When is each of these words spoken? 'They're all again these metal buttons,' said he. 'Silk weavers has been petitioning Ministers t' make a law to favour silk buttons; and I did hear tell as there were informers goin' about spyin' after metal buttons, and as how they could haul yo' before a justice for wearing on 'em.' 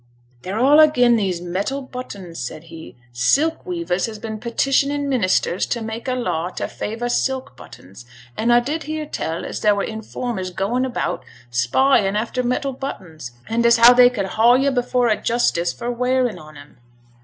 'They're 0.41 0.57
all 0.57 0.79
again 0.79 1.15
these 1.15 1.39
metal 1.41 1.79
buttons,' 1.79 2.39
said 2.39 2.63
he. 2.73 2.95
'Silk 3.13 3.63
weavers 3.67 4.07
has 4.07 4.17
been 4.17 4.39
petitioning 4.39 5.07
Ministers 5.07 5.67
t' 5.67 5.79
make 5.79 6.07
a 6.07 6.15
law 6.15 6.49
to 6.49 6.67
favour 6.67 7.07
silk 7.07 7.55
buttons; 7.55 8.07
and 8.35 8.51
I 8.51 8.61
did 8.61 8.81
hear 8.85 9.05
tell 9.05 9.45
as 9.45 9.59
there 9.61 9.75
were 9.75 9.83
informers 9.83 10.49
goin' 10.49 10.85
about 10.85 11.23
spyin' 11.51 12.15
after 12.15 12.41
metal 12.41 12.73
buttons, 12.73 13.33
and 13.47 13.63
as 13.63 13.77
how 13.77 13.93
they 13.93 14.09
could 14.09 14.25
haul 14.25 14.57
yo' 14.57 14.71
before 14.71 15.07
a 15.07 15.21
justice 15.21 15.71
for 15.71 15.91
wearing 15.91 16.39
on 16.39 16.57
'em.' 16.57 16.77